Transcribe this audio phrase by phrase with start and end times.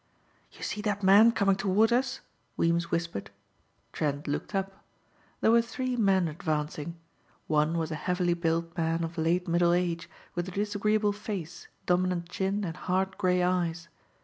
[0.53, 2.21] "You see that man coming toward us,"
[2.57, 3.29] Weems whispered.
[3.93, 4.83] Trent looked up.
[5.41, 6.97] There were three men advancing.
[7.45, 12.29] One was a heavily built man of late middle age with a disagreeable face, dominant
[12.29, 13.89] chin and hard gray eyes.